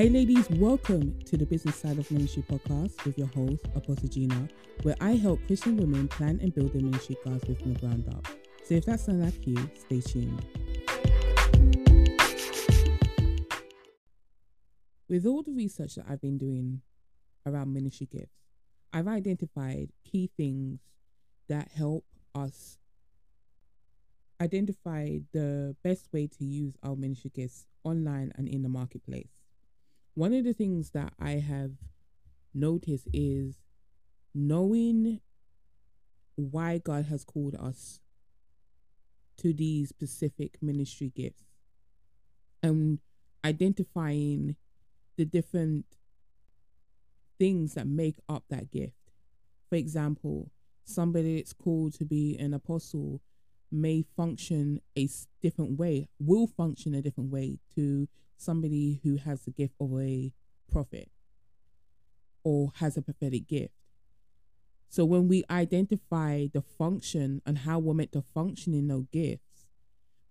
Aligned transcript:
Hey, 0.00 0.08
ladies, 0.08 0.48
welcome 0.52 1.18
to 1.26 1.36
the 1.36 1.44
Business 1.44 1.76
Side 1.76 1.98
of 1.98 2.10
Ministry 2.10 2.42
podcast 2.50 3.04
with 3.04 3.18
your 3.18 3.26
host, 3.26 3.66
Apostle 3.74 4.08
Gina, 4.08 4.48
where 4.80 4.96
I 4.98 5.10
help 5.10 5.46
Christian 5.46 5.76
women 5.76 6.08
plan 6.08 6.40
and 6.40 6.54
build 6.54 6.72
their 6.72 6.80
ministry 6.80 7.18
goals 7.22 7.44
from 7.44 7.74
the 7.74 7.80
ground 7.80 8.08
up. 8.08 8.26
So 8.64 8.76
if 8.76 8.86
that 8.86 8.98
sounds 8.98 9.22
like 9.22 9.46
you, 9.46 9.70
stay 9.78 10.00
tuned. 10.00 10.42
With 15.06 15.26
all 15.26 15.42
the 15.42 15.52
research 15.52 15.96
that 15.96 16.06
I've 16.08 16.22
been 16.22 16.38
doing 16.38 16.80
around 17.44 17.74
ministry 17.74 18.08
gifts, 18.10 18.40
I've 18.94 19.06
identified 19.06 19.90
key 20.10 20.30
things 20.34 20.80
that 21.50 21.72
help 21.76 22.06
us 22.34 22.78
identify 24.40 25.18
the 25.34 25.76
best 25.84 26.08
way 26.10 26.26
to 26.38 26.44
use 26.46 26.72
our 26.82 26.96
ministry 26.96 27.32
gifts 27.34 27.66
online 27.84 28.32
and 28.36 28.48
in 28.48 28.62
the 28.62 28.70
marketplace. 28.70 29.39
One 30.14 30.34
of 30.34 30.44
the 30.44 30.52
things 30.52 30.90
that 30.90 31.12
I 31.18 31.32
have 31.32 31.72
noticed 32.52 33.08
is 33.12 33.54
knowing 34.34 35.20
why 36.36 36.78
God 36.78 37.06
has 37.06 37.24
called 37.24 37.54
us 37.54 38.00
to 39.38 39.52
these 39.52 39.88
specific 39.88 40.58
ministry 40.60 41.12
gifts 41.14 41.44
and 42.62 42.98
identifying 43.44 44.56
the 45.16 45.24
different 45.24 45.86
things 47.38 47.74
that 47.74 47.86
make 47.86 48.16
up 48.28 48.44
that 48.50 48.70
gift. 48.70 49.12
For 49.68 49.76
example, 49.76 50.50
somebody 50.84 51.36
that's 51.36 51.52
called 51.52 51.94
to 51.94 52.04
be 52.04 52.36
an 52.38 52.52
apostle 52.52 53.20
may 53.72 54.04
function 54.16 54.80
a 54.98 55.08
different 55.40 55.78
way, 55.78 56.08
will 56.18 56.46
function 56.46 56.94
a 56.94 57.00
different 57.00 57.30
way 57.30 57.58
to 57.76 58.08
somebody 58.40 59.00
who 59.02 59.16
has 59.16 59.42
the 59.42 59.50
gift 59.50 59.74
of 59.80 59.92
a 59.98 60.32
prophet 60.70 61.10
or 62.42 62.72
has 62.76 62.96
a 62.96 63.02
prophetic 63.02 63.46
gift. 63.46 63.74
So 64.88 65.04
when 65.04 65.28
we 65.28 65.44
identify 65.50 66.46
the 66.52 66.62
function 66.62 67.42
and 67.46 67.58
how 67.58 67.78
we're 67.78 67.94
meant 67.94 68.12
to 68.12 68.22
function 68.22 68.74
in 68.74 68.88
those 68.88 69.06
gifts, 69.12 69.66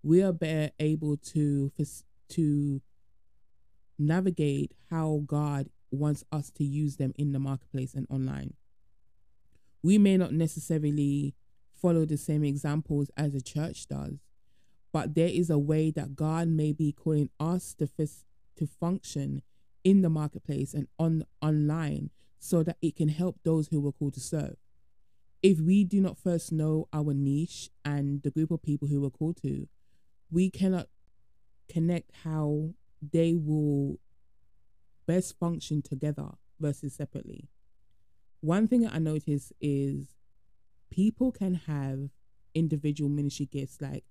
we 0.02 0.22
are 0.22 0.32
better 0.32 0.70
able 0.78 1.16
to 1.16 1.72
to 2.30 2.80
navigate 3.98 4.72
how 4.90 5.22
God 5.26 5.68
wants 5.90 6.24
us 6.32 6.50
to 6.52 6.64
use 6.64 6.96
them 6.96 7.12
in 7.16 7.32
the 7.32 7.38
marketplace 7.38 7.94
and 7.94 8.06
online. 8.10 8.54
We 9.82 9.98
may 9.98 10.16
not 10.16 10.32
necessarily 10.32 11.34
follow 11.74 12.04
the 12.04 12.16
same 12.16 12.44
examples 12.44 13.10
as 13.16 13.34
a 13.34 13.40
church 13.40 13.88
does, 13.88 14.18
but 14.92 15.14
there 15.14 15.28
is 15.28 15.50
a 15.50 15.58
way 15.58 15.90
that 15.90 16.16
God 16.16 16.48
may 16.48 16.72
be 16.72 16.92
calling 16.92 17.30
us 17.38 17.74
to 17.74 17.88
f- 17.98 18.24
to 18.56 18.66
function 18.66 19.42
in 19.84 20.02
the 20.02 20.10
marketplace 20.10 20.74
and 20.74 20.88
on 20.98 21.24
online 21.40 22.10
so 22.38 22.62
that 22.62 22.76
it 22.82 22.96
can 22.96 23.08
help 23.08 23.36
those 23.44 23.68
who 23.68 23.80
were 23.80 23.92
called 23.92 24.14
to 24.14 24.20
serve. 24.20 24.56
If 25.42 25.60
we 25.60 25.84
do 25.84 26.00
not 26.00 26.18
first 26.18 26.52
know 26.52 26.88
our 26.92 27.14
niche 27.14 27.70
and 27.84 28.22
the 28.22 28.30
group 28.30 28.50
of 28.50 28.62
people 28.62 28.88
who 28.88 29.00
we're 29.00 29.10
called 29.10 29.38
to, 29.42 29.68
we 30.30 30.50
cannot 30.50 30.88
connect 31.68 32.10
how 32.24 32.70
they 33.00 33.34
will 33.34 33.98
best 35.06 35.38
function 35.38 35.82
together 35.82 36.28
versus 36.58 36.94
separately. 36.94 37.48
One 38.40 38.68
thing 38.68 38.82
that 38.82 38.94
I 38.94 38.98
notice 38.98 39.52
is 39.60 40.14
people 40.90 41.32
can 41.32 41.54
have 41.54 42.10
individual 42.54 43.10
ministry 43.10 43.46
gifts 43.46 43.80
like 43.80 44.04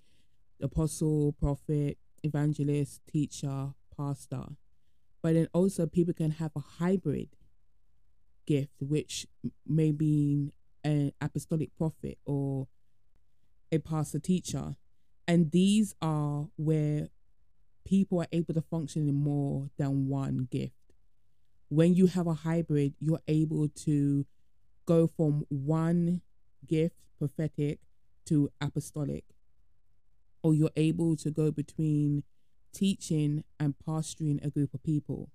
apostle, 0.61 1.35
prophet, 1.39 1.97
evangelist, 2.23 3.02
teacher, 3.11 3.69
pastor. 3.95 4.43
But 5.21 5.33
then 5.33 5.47
also 5.53 5.85
people 5.85 6.13
can 6.13 6.31
have 6.31 6.51
a 6.55 6.59
hybrid 6.59 7.29
gift, 8.45 8.71
which 8.79 9.27
may 9.67 9.91
be 9.91 10.53
an 10.84 11.11
apostolic 11.22 11.75
prophet 11.78 12.17
or 12.25 12.67
a 13.72 13.79
pastor 13.79 14.19
teacher. 14.19 14.75
And 15.28 15.51
these 15.51 15.94
are 16.01 16.47
where 16.56 17.09
people 17.85 18.22
are 18.22 18.28
able 18.31 18.53
to 18.53 18.61
function 18.61 19.07
in 19.07 19.16
more 19.16 19.69
than 19.78 20.07
one 20.07 20.47
gift. 20.50 20.73
When 21.69 21.94
you 21.94 22.07
have 22.07 22.28
a 22.28 22.34
hybrid, 22.34 22.94
you're 23.00 23.22
able 23.28 23.67
to 23.85 24.25
go 24.85 25.05
from 25.05 25.45
one 25.50 26.22
gift, 26.66 26.95
prophetic, 27.19 27.79
to 28.25 28.50
apostolic 28.59 29.25
or 30.44 30.53
you're 30.53 30.72
able 30.75 31.16
to 31.17 31.31
go 31.31 31.51
between 31.51 32.23
teaching 32.73 33.44
and 33.59 33.75
pastoring 33.88 34.44
a 34.45 34.50
group 34.50 34.73
of 34.73 34.83
people. 34.83 35.29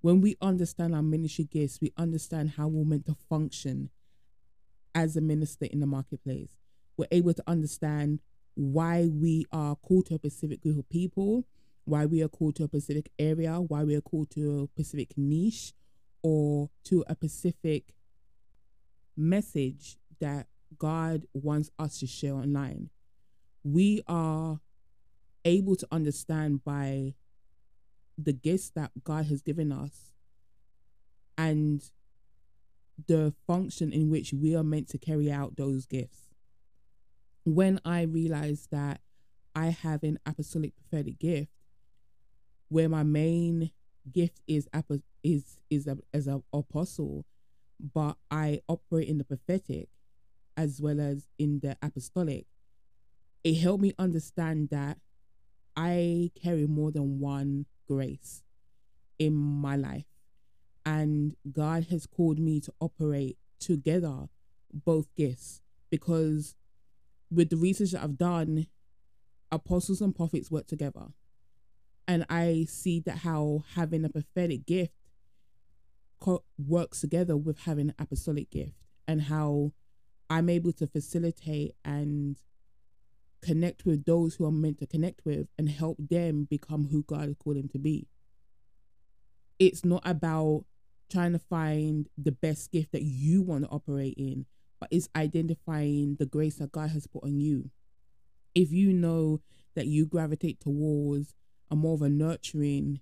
When 0.00 0.20
we 0.20 0.36
understand 0.40 0.94
our 0.94 1.02
ministry 1.02 1.44
gifts, 1.44 1.78
we 1.80 1.92
understand 1.96 2.54
how 2.56 2.68
we're 2.68 2.84
meant 2.84 3.06
to 3.06 3.16
function 3.28 3.90
as 4.94 5.16
a 5.16 5.20
minister 5.20 5.66
in 5.66 5.80
the 5.80 5.86
marketplace. 5.86 6.56
We're 6.96 7.06
able 7.10 7.34
to 7.34 7.42
understand 7.46 8.20
why 8.54 9.06
we 9.06 9.46
are 9.52 9.76
called 9.76 10.06
to 10.06 10.14
a 10.14 10.18
specific 10.18 10.62
group 10.62 10.78
of 10.78 10.88
people, 10.88 11.44
why 11.84 12.06
we 12.06 12.22
are 12.22 12.28
called 12.28 12.56
to 12.56 12.64
a 12.64 12.68
specific 12.68 13.10
area, 13.18 13.60
why 13.60 13.84
we 13.84 13.94
are 13.94 14.00
called 14.00 14.30
to 14.30 14.62
a 14.62 14.82
specific 14.82 15.16
niche 15.16 15.72
or 16.22 16.70
to 16.84 17.04
a 17.06 17.14
specific 17.14 17.94
message 19.16 19.96
that 20.20 20.46
God 20.78 21.26
wants 21.34 21.70
us 21.78 21.98
to 22.00 22.06
share 22.06 22.34
online 22.34 22.90
we 23.64 24.02
are 24.06 24.60
able 25.44 25.76
to 25.76 25.86
understand 25.90 26.64
by 26.64 27.14
the 28.18 28.32
gifts 28.32 28.70
that 28.70 28.90
God 29.02 29.26
has 29.26 29.42
given 29.42 29.72
us 29.72 30.12
and 31.38 31.82
the 33.06 33.32
function 33.46 33.92
in 33.92 34.10
which 34.10 34.32
we 34.32 34.54
are 34.54 34.62
meant 34.62 34.88
to 34.90 34.98
carry 34.98 35.30
out 35.30 35.56
those 35.56 35.86
gifts. 35.86 36.28
When 37.44 37.80
I 37.84 38.02
realized 38.02 38.70
that 38.70 39.00
I 39.54 39.66
have 39.66 40.02
an 40.02 40.18
apostolic 40.26 40.74
prophetic 40.76 41.18
gift, 41.18 41.50
where 42.68 42.88
my 42.88 43.02
main 43.02 43.70
gift 44.12 44.40
is 44.46 44.68
is 45.22 45.58
is 45.70 45.86
a, 45.86 45.98
as 46.12 46.26
an 46.26 46.42
apostle, 46.52 47.24
but 47.94 48.16
I 48.30 48.60
operate 48.68 49.08
in 49.08 49.18
the 49.18 49.24
prophetic 49.24 49.88
as 50.56 50.80
well 50.80 51.00
as 51.00 51.26
in 51.38 51.60
the 51.60 51.76
apostolic 51.82 52.46
it 53.42 53.54
helped 53.54 53.82
me 53.82 53.92
understand 53.98 54.68
that 54.70 54.98
I 55.76 56.30
carry 56.40 56.66
more 56.66 56.90
than 56.90 57.20
one 57.20 57.66
grace 57.86 58.42
in 59.18 59.34
my 59.34 59.76
life. 59.76 60.04
And 60.84 61.36
God 61.50 61.86
has 61.90 62.06
called 62.06 62.38
me 62.38 62.60
to 62.60 62.72
operate 62.80 63.38
together 63.58 64.28
both 64.72 65.14
gifts 65.16 65.60
because 65.90 66.54
with 67.30 67.50
the 67.50 67.56
research 67.56 67.92
that 67.92 68.02
I've 68.02 68.18
done, 68.18 68.66
apostles 69.52 70.00
and 70.00 70.14
prophets 70.14 70.50
work 70.50 70.66
together. 70.66 71.08
And 72.08 72.24
I 72.28 72.66
see 72.68 73.00
that 73.00 73.18
how 73.18 73.64
having 73.74 74.04
a 74.04 74.08
prophetic 74.08 74.66
gift 74.66 74.92
co- 76.20 76.44
works 76.58 77.00
together 77.00 77.36
with 77.36 77.60
having 77.60 77.90
an 77.90 77.94
apostolic 77.98 78.50
gift 78.50 78.74
and 79.06 79.22
how 79.22 79.72
I'm 80.28 80.48
able 80.48 80.72
to 80.72 80.86
facilitate 80.86 81.74
and 81.84 82.36
connect 83.42 83.84
with 83.84 84.04
those 84.04 84.34
who 84.34 84.44
are 84.46 84.52
meant 84.52 84.78
to 84.78 84.86
connect 84.86 85.24
with 85.24 85.48
and 85.58 85.68
help 85.68 85.96
them 85.98 86.44
become 86.44 86.88
who 86.90 87.02
God 87.02 87.28
has 87.28 87.36
called 87.42 87.56
them 87.56 87.68
to 87.68 87.78
be. 87.78 88.08
It's 89.58 89.84
not 89.84 90.02
about 90.04 90.64
trying 91.10 91.32
to 91.32 91.38
find 91.38 92.08
the 92.16 92.32
best 92.32 92.70
gift 92.70 92.92
that 92.92 93.02
you 93.02 93.42
want 93.42 93.64
to 93.64 93.70
operate 93.70 94.14
in, 94.16 94.46
but 94.78 94.88
it's 94.90 95.08
identifying 95.16 96.16
the 96.18 96.26
grace 96.26 96.56
that 96.56 96.72
God 96.72 96.90
has 96.90 97.06
put 97.06 97.24
on 97.24 97.40
you. 97.40 97.70
If 98.54 98.72
you 98.72 98.92
know 98.92 99.40
that 99.74 99.86
you 99.86 100.06
gravitate 100.06 100.60
towards 100.60 101.34
a 101.70 101.76
more 101.76 101.94
of 101.94 102.02
a 102.02 102.08
nurturing 102.08 103.00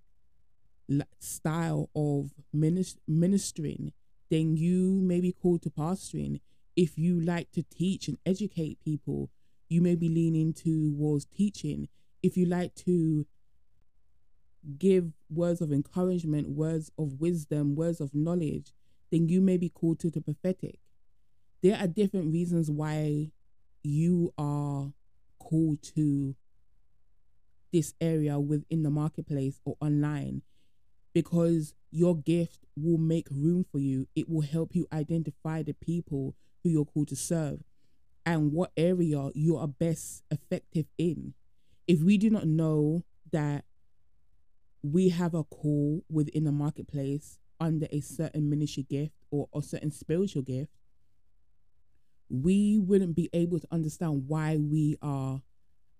style 1.21 1.91
of 1.95 2.31
ministering, 2.53 3.93
then 4.31 4.57
you 4.57 5.01
may 5.03 5.21
be 5.21 5.33
called 5.33 5.63
to 5.63 5.71
pastoring. 5.71 6.41
If 6.77 6.99
you 6.99 7.21
like 7.21 7.51
to 7.53 7.63
teach 7.63 8.09
and 8.09 8.19
educate 8.25 8.79
people, 8.85 9.31
you 9.69 9.81
may 9.81 9.95
be 9.95 10.09
leaning 10.09 10.53
towards 10.53 11.27
teaching. 11.27 11.89
If 12.23 12.37
you 12.37 12.47
like 12.47 12.75
to 12.87 13.27
give 14.79 15.13
words 15.31 15.61
of 15.61 15.73
encouragement, 15.73 16.51
words 16.51 16.91
of 16.99 17.21
wisdom, 17.21 17.75
words 17.75 18.01
of 18.01 18.15
knowledge, 18.15 18.73
then 19.11 19.29
you 19.29 19.41
may 19.41 19.57
be 19.57 19.69
called 19.69 20.01
to 20.01 20.11
the 20.11 20.21
prophetic. 20.21 20.79
There 21.63 21.77
are 21.77 21.87
different 21.87 22.33
reasons 22.33 22.71
why 22.71 23.31
you 23.83 24.33
are 24.39 24.93
called 25.39 25.83
to 25.95 26.35
this 27.73 27.95
area 28.01 28.39
within 28.39 28.83
the 28.83 28.91
marketplace 28.91 29.61
or 29.65 29.77
online 29.81 30.43
because 31.15 31.75
your 31.91 32.17
gift 32.17 32.65
will 32.77 32.99
make 32.99 33.29
room 33.31 33.65
for 33.71 33.79
you. 33.79 34.09
It 34.15 34.29
will 34.29 34.43
help 34.43 34.75
you 34.75 34.87
identify 34.93 35.63
the 35.63 35.75
people 35.75 36.35
who 36.63 36.71
you're 36.71 36.85
called 36.85 37.09
to 37.09 37.17
serve 37.17 37.61
and 38.29 38.53
what 38.53 38.71
area 38.77 39.31
you 39.35 39.57
are 39.57 39.67
best 39.67 40.23
effective 40.31 40.85
in. 40.99 41.33
If 41.87 42.03
we 42.03 42.19
do 42.19 42.29
not 42.29 42.47
know 42.47 43.03
that 43.33 43.65
we 44.83 45.09
have 45.09 45.33
a 45.33 45.45
call 45.45 46.05
within 46.11 46.45
the 46.45 46.53
marketplace 46.53 47.39
under 47.59 47.87
a 47.91 48.01
certain 48.01 48.51
ministry 48.51 48.83
gift 48.83 49.15
or 49.31 49.49
a 49.55 49.63
certain 49.63 49.91
spiritual 49.91 50.43
gift, 50.43 50.71
we 52.29 52.79
wouldn't 52.79 53.17
be 53.17 53.31
able 53.33 53.61
to 53.61 53.67
understand 53.71 54.25
why 54.27 54.59
we 54.59 54.99
are 55.01 55.41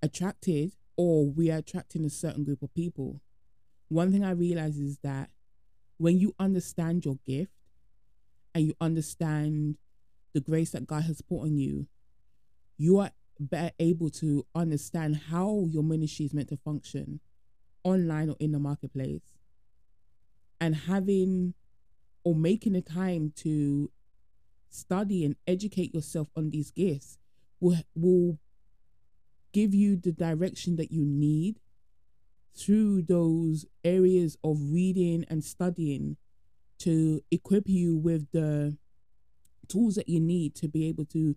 attracted 0.03 0.73
or 0.99 1.31
we 1.31 1.51
are 1.51 1.59
attracting 1.59 2.05
a 2.05 2.11
certain 2.11 2.45
group 2.45 2.63
of 2.63 2.75
people. 2.75 3.23
One 3.89 4.13
thing 4.13 4.23
I 4.23 4.33
realize 4.33 4.77
is 4.77 4.99
that 4.99 5.31
when 5.97 6.19
you 6.19 6.35
understand 6.39 7.07
your 7.07 7.17
gift 7.27 7.53
and 8.55 8.67
you 8.67 8.75
understand 8.83 9.79
the 10.35 10.41
grace 10.41 10.73
that 10.73 10.87
God 10.87 11.05
has 11.05 11.23
put 11.23 11.41
on 11.41 11.57
you, 11.57 11.87
you 12.79 12.99
are 12.99 13.11
better 13.41 13.73
able 13.79 14.09
to 14.09 14.47
understand 14.55 15.21
how 15.31 15.67
your 15.69 15.83
ministry 15.83 16.25
is 16.25 16.35
meant 16.35 16.49
to 16.49 16.57
function 16.57 17.21
online 17.85 18.31
or 18.31 18.37
in 18.41 18.53
the 18.53 18.59
marketplace. 18.59 19.23
And 20.61 20.75
having 20.75 21.55
or 22.25 22.35
making 22.35 22.73
the 22.73 22.81
time 22.81 23.33
to 23.37 23.91
study 24.71 25.25
and 25.25 25.37
educate 25.47 25.95
yourself 25.95 26.29
on 26.37 26.51
these 26.51 26.71
gifts 26.71 27.19
will 27.61 27.79
will 27.95 28.39
give 29.53 29.75
you 29.75 29.97
the 29.97 30.13
direction 30.13 30.77
that 30.77 30.93
you 30.93 31.05
need 31.05 31.61
through 32.57 33.03
those 33.03 33.65
areas 33.85 34.37
of 34.45 34.59
reading 34.73 35.25
and 35.29 35.45
studying 35.45 36.17
to 36.79 37.23
equip 37.31 37.69
you 37.69 37.97
with 37.97 38.31
the 38.33 38.77
tools 39.69 39.95
that 39.95 40.09
you 40.09 40.21
need 40.21 40.55
to 40.55 40.69
be 40.69 40.87
able 40.89 41.05
to 41.05 41.37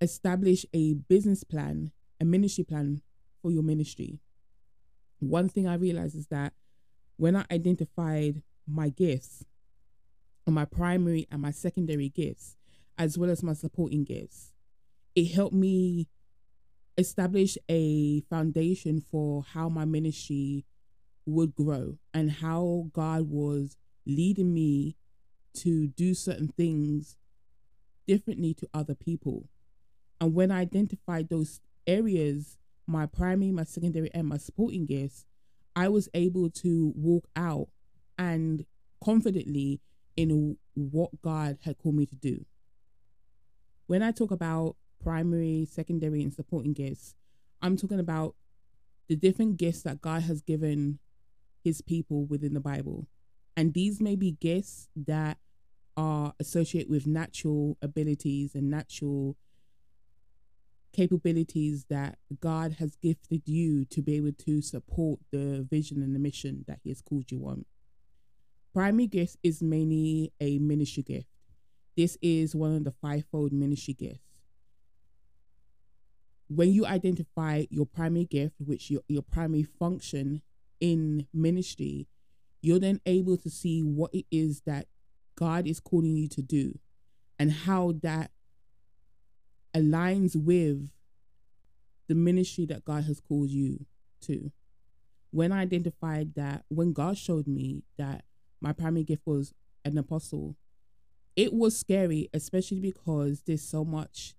establish 0.00 0.64
a 0.72 0.94
business 0.94 1.44
plan, 1.44 1.92
a 2.20 2.24
ministry 2.24 2.64
plan 2.64 3.02
for 3.42 3.50
your 3.50 3.62
ministry. 3.62 4.20
One 5.18 5.48
thing 5.48 5.68
I 5.68 5.74
realized 5.74 6.16
is 6.16 6.28
that 6.28 6.54
when 7.16 7.36
I 7.36 7.44
identified 7.50 8.42
my 8.66 8.88
gifts, 8.88 9.44
my 10.46 10.64
primary 10.64 11.28
and 11.30 11.42
my 11.42 11.50
secondary 11.50 12.08
gifts, 12.08 12.56
as 12.98 13.16
well 13.16 13.30
as 13.30 13.42
my 13.42 13.52
supporting 13.52 14.04
gifts, 14.04 14.52
it 15.14 15.32
helped 15.32 15.54
me 15.54 16.08
establish 16.96 17.56
a 17.68 18.20
foundation 18.22 19.00
for 19.00 19.42
how 19.42 19.68
my 19.68 19.84
ministry 19.84 20.64
would 21.26 21.54
grow 21.54 21.98
and 22.12 22.30
how 22.30 22.90
God 22.92 23.28
was 23.30 23.76
leading 24.06 24.52
me 24.52 24.96
to 25.54 25.88
do 25.88 26.14
certain 26.14 26.48
things 26.48 27.16
differently 28.06 28.54
to 28.54 28.68
other 28.72 28.94
people. 28.94 29.49
And 30.20 30.34
when 30.34 30.50
I 30.50 30.60
identified 30.60 31.28
those 31.28 31.60
areas, 31.86 32.58
my 32.86 33.06
primary, 33.06 33.52
my 33.52 33.64
secondary, 33.64 34.12
and 34.12 34.28
my 34.28 34.36
supporting 34.36 34.86
gifts, 34.86 35.24
I 35.74 35.88
was 35.88 36.08
able 36.14 36.50
to 36.50 36.92
walk 36.96 37.28
out 37.36 37.68
and 38.18 38.66
confidently 39.02 39.80
in 40.16 40.56
what 40.74 41.22
God 41.22 41.58
had 41.64 41.78
called 41.78 41.94
me 41.94 42.06
to 42.06 42.16
do. 42.16 42.44
When 43.86 44.02
I 44.02 44.12
talk 44.12 44.30
about 44.30 44.76
primary, 45.02 45.66
secondary, 45.70 46.22
and 46.22 46.34
supporting 46.34 46.74
gifts, 46.74 47.14
I'm 47.62 47.76
talking 47.76 48.00
about 48.00 48.34
the 49.08 49.16
different 49.16 49.56
gifts 49.56 49.82
that 49.82 50.00
God 50.00 50.22
has 50.22 50.42
given 50.42 50.98
his 51.64 51.80
people 51.80 52.24
within 52.26 52.54
the 52.54 52.60
Bible. 52.60 53.06
And 53.56 53.74
these 53.74 54.00
may 54.00 54.16
be 54.16 54.32
gifts 54.32 54.88
that 54.94 55.38
are 55.96 56.34
associated 56.38 56.90
with 56.90 57.06
natural 57.06 57.76
abilities 57.82 58.54
and 58.54 58.70
natural 58.70 59.36
capabilities 60.92 61.86
that 61.88 62.18
God 62.40 62.76
has 62.78 62.96
gifted 62.96 63.42
you 63.46 63.84
to 63.86 64.02
be 64.02 64.16
able 64.16 64.32
to 64.32 64.62
support 64.62 65.20
the 65.30 65.66
vision 65.68 66.02
and 66.02 66.14
the 66.14 66.18
mission 66.18 66.64
that 66.66 66.80
He 66.82 66.90
has 66.90 67.00
called 67.00 67.30
you 67.30 67.46
on. 67.46 67.64
Primary 68.72 69.06
gift 69.06 69.36
is 69.42 69.62
mainly 69.62 70.32
a 70.40 70.58
ministry 70.58 71.02
gift. 71.02 71.26
This 71.96 72.16
is 72.22 72.54
one 72.54 72.74
of 72.76 72.84
the 72.84 72.92
fivefold 72.92 73.52
ministry 73.52 73.94
gifts. 73.94 74.42
When 76.48 76.72
you 76.72 76.86
identify 76.86 77.64
your 77.70 77.86
primary 77.86 78.24
gift, 78.24 78.56
which 78.58 78.90
your, 78.90 79.02
your 79.08 79.22
primary 79.22 79.62
function 79.62 80.42
in 80.80 81.26
ministry, 81.32 82.08
you're 82.62 82.78
then 82.78 83.00
able 83.06 83.36
to 83.38 83.50
see 83.50 83.82
what 83.82 84.12
it 84.14 84.26
is 84.30 84.62
that 84.66 84.86
God 85.36 85.66
is 85.66 85.80
calling 85.80 86.16
you 86.16 86.28
to 86.28 86.42
do 86.42 86.78
and 87.38 87.50
how 87.50 87.94
that 88.02 88.30
aligns 89.74 90.36
with 90.36 90.90
the 92.08 92.14
ministry 92.14 92.66
that 92.66 92.84
God 92.84 93.04
has 93.04 93.20
called 93.20 93.50
you 93.50 93.86
to. 94.22 94.50
When 95.30 95.52
I 95.52 95.60
identified 95.60 96.34
that, 96.34 96.64
when 96.68 96.92
God 96.92 97.16
showed 97.16 97.46
me 97.46 97.84
that 97.98 98.24
my 98.60 98.72
primary 98.72 99.04
gift 99.04 99.22
was 99.26 99.54
an 99.84 99.96
apostle, 99.96 100.56
it 101.36 101.52
was 101.52 101.78
scary, 101.78 102.28
especially 102.34 102.80
because 102.80 103.42
there's 103.46 103.62
so 103.62 103.84
much 103.84 104.34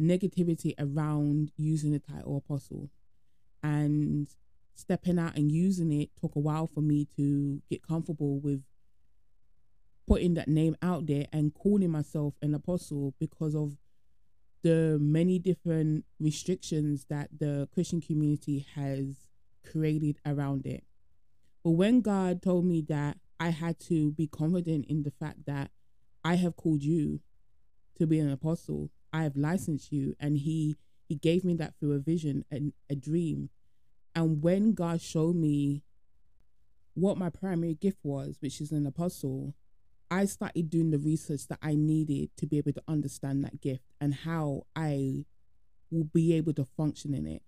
negativity 0.00 0.74
around 0.78 1.52
using 1.56 1.92
the 1.92 2.00
title 2.00 2.36
apostle. 2.36 2.90
And 3.62 4.28
stepping 4.74 5.18
out 5.18 5.36
and 5.36 5.50
using 5.50 5.92
it 5.92 6.10
took 6.20 6.36
a 6.36 6.38
while 6.38 6.66
for 6.66 6.80
me 6.80 7.06
to 7.16 7.60
get 7.68 7.86
comfortable 7.86 8.38
with 8.38 8.62
putting 10.06 10.34
that 10.34 10.48
name 10.48 10.76
out 10.80 11.06
there 11.06 11.26
and 11.32 11.52
calling 11.52 11.90
myself 11.90 12.34
an 12.40 12.54
apostle 12.54 13.14
because 13.18 13.54
of 13.54 13.76
the 14.62 14.98
many 15.00 15.38
different 15.38 16.04
restrictions 16.18 17.06
that 17.08 17.30
the 17.38 17.68
Christian 17.72 18.00
community 18.00 18.66
has 18.74 19.28
created 19.64 20.18
around 20.26 20.66
it. 20.66 20.84
But 21.64 21.72
when 21.72 22.00
God 22.00 22.42
told 22.42 22.64
me 22.64 22.80
that 22.88 23.18
I 23.40 23.50
had 23.50 23.78
to 23.80 24.12
be 24.12 24.26
confident 24.26 24.86
in 24.86 25.02
the 25.02 25.10
fact 25.10 25.46
that 25.46 25.70
I 26.24 26.34
have 26.36 26.56
called 26.56 26.82
you 26.82 27.20
to 27.98 28.06
be 28.06 28.18
an 28.18 28.30
apostle, 28.30 28.90
I 29.12 29.22
have 29.22 29.36
licensed 29.36 29.92
you, 29.92 30.16
and 30.18 30.38
He 30.38 30.76
He 31.08 31.14
gave 31.14 31.44
me 31.44 31.54
that 31.54 31.74
through 31.78 31.92
a 31.92 31.98
vision 31.98 32.44
and 32.50 32.72
a 32.90 32.94
dream. 32.94 33.50
And 34.14 34.42
when 34.42 34.72
God 34.72 35.00
showed 35.00 35.36
me 35.36 35.82
what 36.94 37.16
my 37.16 37.30
primary 37.30 37.74
gift 37.74 37.98
was, 38.02 38.36
which 38.40 38.60
is 38.60 38.72
an 38.72 38.86
apostle, 38.86 39.54
I 40.10 40.24
started 40.24 40.70
doing 40.70 40.90
the 40.90 40.98
research 40.98 41.46
that 41.48 41.58
I 41.62 41.74
needed 41.74 42.30
to 42.38 42.46
be 42.46 42.58
able 42.58 42.72
to 42.72 42.82
understand 42.88 43.44
that 43.44 43.60
gift 43.60 43.82
and 44.00 44.14
how 44.14 44.66
I 44.74 45.26
will 45.90 46.04
be 46.04 46.34
able 46.34 46.52
to 46.54 46.64
function 46.64 47.14
in 47.14 47.26
it. 47.26 47.42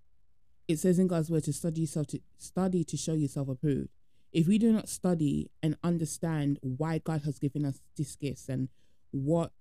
It 0.68 0.78
says 0.78 0.98
in 0.98 1.08
God's 1.08 1.30
word 1.30 1.44
to 1.44 1.52
study 1.52 1.82
yourself 1.82 2.06
to 2.08 2.20
study 2.38 2.84
to 2.84 2.96
show 2.96 3.14
yourself 3.14 3.48
approved. 3.48 3.88
If 4.32 4.46
we 4.46 4.58
do 4.58 4.72
not 4.72 4.88
study 4.88 5.50
and 5.62 5.76
understand 5.82 6.58
why 6.62 6.98
God 6.98 7.22
has 7.22 7.38
given 7.38 7.64
us 7.64 7.80
this 7.96 8.14
gifts 8.14 8.48
and 8.48 8.68
what 9.10 9.52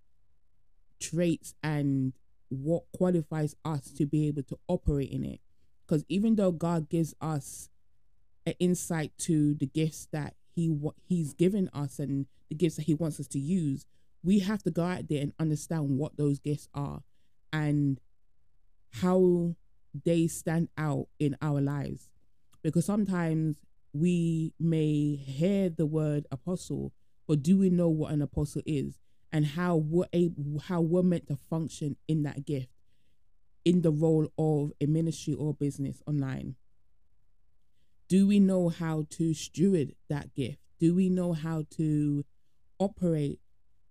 traits 0.99 1.55
and 1.63 2.13
what 2.49 2.83
qualifies 2.95 3.55
us 3.65 3.91
to 3.91 4.05
be 4.05 4.27
able 4.27 4.43
to 4.43 4.59
operate 4.67 5.09
in 5.09 5.23
it, 5.23 5.39
because 5.85 6.05
even 6.07 6.35
though 6.35 6.51
God 6.51 6.89
gives 6.89 7.15
us 7.19 7.69
an 8.45 8.53
insight 8.59 9.11
to 9.19 9.55
the 9.55 9.65
gifts 9.65 10.07
that 10.11 10.35
He 10.55 10.77
He's 11.07 11.33
given 11.33 11.69
us 11.73 11.99
and 11.99 12.25
the 12.49 12.55
gifts 12.55 12.75
that 12.75 12.85
he 12.85 12.93
wants 12.93 13.19
us 13.19 13.27
to 13.27 13.39
use, 13.39 13.85
we 14.23 14.39
have 14.39 14.63
to 14.63 14.71
go 14.71 14.83
out 14.83 15.07
there 15.07 15.21
and 15.21 15.33
understand 15.39 15.97
what 15.97 16.17
those 16.17 16.39
gifts 16.39 16.67
are 16.73 17.03
and 17.53 17.99
how 18.91 19.55
they 20.05 20.27
stand 20.27 20.69
out 20.77 21.07
in 21.19 21.37
our 21.41 21.61
lives. 21.61 22.09
Because 22.61 22.85
sometimes 22.85 23.57
we 23.93 24.53
may 24.59 25.15
hear 25.15 25.69
the 25.69 25.85
word 25.85 26.27
apostle, 26.31 26.91
but 27.27 27.41
do 27.41 27.57
we 27.57 27.69
know 27.69 27.89
what 27.89 28.11
an 28.11 28.21
apostle 28.21 28.61
is 28.65 28.99
and 29.31 29.45
how 29.45 29.77
we're 29.77 30.05
able, 30.11 30.59
how 30.59 30.81
we're 30.81 31.03
meant 31.03 31.27
to 31.27 31.35
function 31.35 31.95
in 32.07 32.23
that 32.23 32.45
gift, 32.45 32.69
in 33.63 33.81
the 33.81 33.91
role 33.91 34.27
of 34.37 34.71
a 34.81 34.85
ministry 34.85 35.33
or 35.33 35.53
business 35.53 36.01
online? 36.07 36.55
Do 38.09 38.27
we 38.27 38.39
know 38.39 38.69
how 38.69 39.05
to 39.11 39.33
steward 39.33 39.93
that 40.09 40.33
gift? 40.35 40.57
Do 40.79 40.95
we 40.95 41.09
know 41.09 41.33
how 41.33 41.65
to 41.77 42.25
operate 42.79 43.39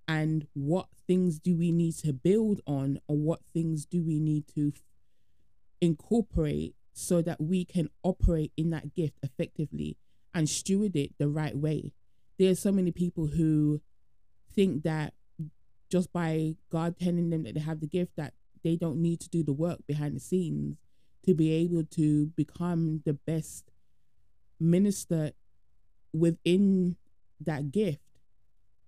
and 0.09 0.47
what 0.55 0.89
things 1.07 1.39
do 1.39 1.57
we 1.57 1.71
need 1.71 1.95
to 1.99 2.13
build 2.13 2.61
on 2.67 2.99
or 3.07 3.17
what 3.17 3.41
things 3.53 3.85
do 3.85 4.03
we 4.03 4.19
need 4.19 4.49
to 4.55 4.73
f- 4.75 4.83
incorporate 5.81 6.75
so 6.95 7.23
that 7.23 7.41
we 7.41 7.65
can 7.65 7.89
operate 8.03 8.51
in 8.57 8.71
that 8.71 8.95
gift 8.95 9.15
effectively 9.23 9.97
and 10.35 10.49
steward 10.49 10.97
it 10.97 11.13
the 11.19 11.29
right 11.29 11.57
way 11.57 11.93
there's 12.39 12.59
so 12.59 12.73
many 12.73 12.91
people 12.91 13.27
who 13.27 13.81
think 14.53 14.83
that 14.83 15.13
just 15.91 16.13
by 16.13 16.55
god 16.71 16.99
telling 16.99 17.31
them 17.31 17.45
that 17.45 17.55
they 17.55 17.61
have 17.61 17.81
the 17.81 17.87
gift 17.87 18.13
that 18.17 18.33
they 18.65 18.75
don't 18.75 19.01
need 19.01 19.21
to 19.21 19.29
do 19.29 19.43
the 19.43 19.53
work 19.53 19.79
behind 19.87 20.17
the 20.17 20.21
scenes 20.21 20.77
to 21.25 21.35
be 21.35 21.53
able 21.53 21.85
to 21.85 22.27
become 22.37 23.03
the 23.05 23.13
best 23.13 23.71
minister 24.61 25.33
within 26.13 26.97
that 27.41 27.71
gift 27.71 28.01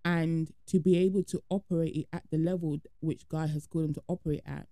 and 0.05 0.53
to 0.67 0.81
be 0.81 0.97
able 0.97 1.23
to 1.23 1.43
operate 1.51 1.95
it 1.95 2.07
at 2.13 2.23
the 2.31 2.39
level 2.39 2.79
which 3.01 3.29
God 3.29 3.51
has 3.51 3.67
called 3.67 3.85
them 3.85 3.95
to 3.95 4.03
operate 4.09 4.43
at 4.47 4.67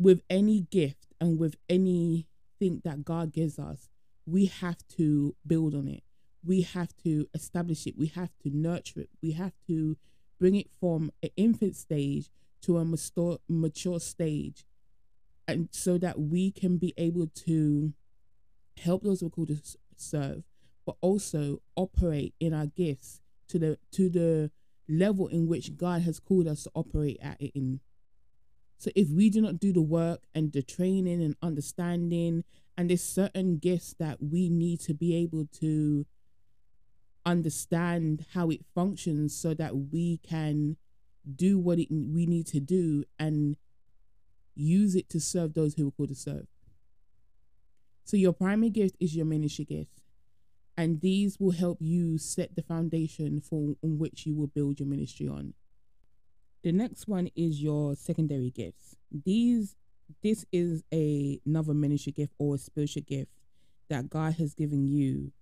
with 0.00 0.22
any 0.30 0.62
gift 0.62 1.08
and 1.20 1.38
with 1.38 1.56
anything 1.68 2.80
that 2.84 3.04
God 3.04 3.32
gives 3.32 3.58
us, 3.58 3.90
we 4.26 4.46
have 4.46 4.78
to 4.96 5.36
build 5.46 5.74
on 5.74 5.88
it. 5.88 6.02
We 6.42 6.62
have 6.62 6.96
to 7.04 7.28
establish 7.34 7.86
it. 7.86 7.98
We 7.98 8.06
have 8.08 8.30
to 8.42 8.50
nurture 8.50 9.00
it. 9.00 9.10
We 9.22 9.32
have 9.32 9.52
to 9.66 9.98
bring 10.38 10.54
it 10.54 10.70
from 10.80 11.12
an 11.22 11.28
infant 11.36 11.76
stage 11.76 12.30
to 12.62 12.78
a 12.78 12.84
mature, 12.84 13.38
mature 13.46 14.00
stage. 14.00 14.64
And 15.46 15.68
so 15.70 15.98
that 15.98 16.18
we 16.18 16.50
can 16.50 16.78
be 16.78 16.94
able 16.96 17.26
to 17.44 17.92
help 18.80 19.02
those 19.02 19.22
we're 19.22 19.30
called 19.30 19.48
to 19.48 19.60
serve, 19.96 20.42
but 20.86 20.96
also 21.00 21.60
operate 21.76 22.34
in 22.40 22.54
our 22.54 22.66
gifts 22.66 23.20
to 23.48 23.58
the 23.58 23.78
to 23.92 24.08
the 24.08 24.50
level 24.88 25.28
in 25.28 25.46
which 25.46 25.76
God 25.76 26.02
has 26.02 26.18
called 26.18 26.48
us 26.48 26.64
to 26.64 26.70
operate 26.74 27.18
at 27.22 27.40
it 27.40 27.52
in. 27.54 27.80
So 28.78 28.90
if 28.96 29.10
we 29.10 29.28
do 29.30 29.40
not 29.40 29.60
do 29.60 29.72
the 29.72 29.82
work 29.82 30.22
and 30.34 30.52
the 30.52 30.62
training 30.62 31.22
and 31.22 31.36
understanding, 31.42 32.44
and 32.76 32.88
there's 32.88 33.02
certain 33.04 33.58
gifts 33.58 33.94
that 33.98 34.22
we 34.22 34.48
need 34.48 34.80
to 34.80 34.94
be 34.94 35.14
able 35.16 35.46
to 35.60 36.06
understand 37.26 38.24
how 38.32 38.48
it 38.48 38.64
functions 38.74 39.36
so 39.36 39.52
that 39.54 39.76
we 39.92 40.18
can 40.26 40.76
do 41.36 41.58
what 41.58 41.78
it, 41.78 41.88
we 41.90 42.24
need 42.26 42.46
to 42.46 42.60
do 42.60 43.04
and 43.18 43.56
use 44.54 44.94
it 44.94 45.08
to 45.10 45.20
serve 45.20 45.54
those 45.54 45.74
who 45.74 45.88
are 45.88 45.90
called 45.90 46.08
to 46.08 46.14
serve. 46.14 46.46
So 48.04 48.16
your 48.16 48.32
primary 48.32 48.70
gift 48.70 48.96
is 49.00 49.14
your 49.14 49.26
ministry 49.26 49.64
gift. 49.64 50.02
And 50.76 51.00
these 51.00 51.38
will 51.38 51.52
help 51.52 51.78
you 51.80 52.16
set 52.18 52.56
the 52.56 52.62
foundation 52.62 53.40
for 53.40 53.74
on 53.82 53.98
which 53.98 54.24
you 54.24 54.34
will 54.34 54.46
build 54.46 54.80
your 54.80 54.88
ministry 54.88 55.28
on. 55.28 55.54
The 56.62 56.72
next 56.72 57.08
one 57.08 57.28
is 57.34 57.62
your 57.62 57.94
secondary 57.96 58.50
gifts. 58.50 58.96
These 59.10 59.76
this 60.22 60.44
is 60.52 60.82
a, 60.92 61.40
another 61.46 61.74
ministry 61.74 62.12
gift 62.12 62.32
or 62.38 62.56
a 62.56 62.58
spiritual 62.58 63.02
gift 63.02 63.30
that 63.88 64.10
God 64.10 64.34
has 64.34 64.54
given 64.54 64.86
you 64.86 65.32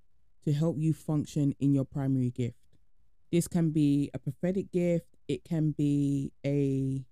to 0.44 0.52
help 0.52 0.76
you 0.78 0.92
function 0.92 1.54
in 1.58 1.74
your 1.74 1.84
primary 1.84 2.30
gift. 2.30 2.56
This 3.32 3.48
can 3.48 3.70
be 3.70 4.10
a 4.14 4.18
prophetic 4.18 4.70
gift, 4.72 5.06
it 5.26 5.44
can 5.44 5.72
be 5.72 6.32
a 6.44 7.04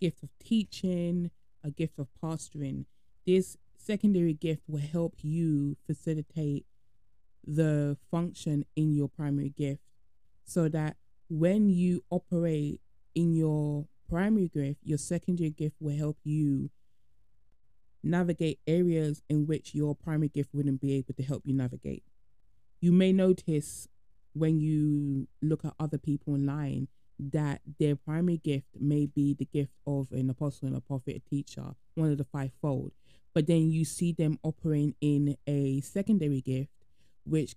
gift 0.00 0.22
of 0.22 0.28
teaching, 0.38 1.30
a 1.64 1.70
gift 1.70 1.98
of 1.98 2.08
pastoring. 2.22 2.84
This 3.26 3.56
secondary 3.86 4.34
gift 4.34 4.62
will 4.66 4.80
help 4.80 5.14
you 5.22 5.76
facilitate 5.86 6.66
the 7.46 7.96
function 8.10 8.64
in 8.74 8.92
your 8.92 9.08
primary 9.08 9.50
gift 9.50 9.82
so 10.44 10.68
that 10.68 10.96
when 11.28 11.68
you 11.68 12.02
operate 12.10 12.80
in 13.14 13.34
your 13.34 13.86
primary 14.08 14.48
gift, 14.48 14.80
your 14.82 14.98
secondary 14.98 15.50
gift 15.50 15.76
will 15.80 15.96
help 15.96 16.18
you 16.24 16.70
navigate 18.02 18.58
areas 18.66 19.22
in 19.28 19.46
which 19.46 19.74
your 19.74 19.94
primary 19.94 20.28
gift 20.28 20.50
wouldn't 20.52 20.80
be 20.80 20.94
able 20.94 21.14
to 21.14 21.22
help 21.22 21.42
you 21.44 21.54
navigate 21.54 22.04
you 22.80 22.92
may 22.92 23.12
notice 23.12 23.88
when 24.34 24.60
you 24.60 25.26
look 25.42 25.64
at 25.64 25.74
other 25.80 25.98
people 25.98 26.34
online 26.34 26.88
that 27.18 27.60
their 27.80 27.96
primary 27.96 28.36
gift 28.36 28.66
may 28.78 29.06
be 29.06 29.34
the 29.34 29.46
gift 29.46 29.72
of 29.86 30.12
an 30.12 30.28
apostle 30.28 30.68
and 30.68 30.76
a 30.76 30.80
prophet, 30.80 31.16
a 31.16 31.30
teacher, 31.30 31.74
one 31.94 32.10
of 32.10 32.18
the 32.18 32.24
fivefold. 32.24 32.92
But 33.36 33.48
then 33.48 33.70
you 33.70 33.84
see 33.84 34.12
them 34.12 34.38
operating 34.42 34.94
in 35.02 35.36
a 35.46 35.82
secondary 35.82 36.40
gift, 36.40 36.70
which 37.26 37.54